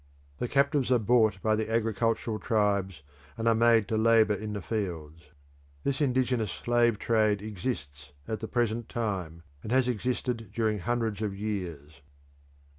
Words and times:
The 0.39 0.47
captives 0.47 0.89
are 0.89 0.97
bought 0.97 1.39
by 1.43 1.55
the 1.55 1.69
agricultural 1.71 2.39
tribes, 2.39 3.03
and 3.37 3.47
are 3.47 3.53
made 3.53 3.87
to 3.89 3.97
labour 3.97 4.33
in 4.33 4.53
the 4.53 4.59
fields. 4.63 5.25
This 5.83 6.01
indigenous 6.01 6.49
slave 6.51 6.97
trade 6.97 7.39
exists 7.43 8.11
at 8.27 8.39
the 8.39 8.47
present 8.47 8.89
time, 8.89 9.43
and 9.61 9.71
has 9.71 9.87
existed 9.87 10.49
during 10.55 10.79
hundreds 10.79 11.21
of 11.21 11.35
years. 11.37 12.01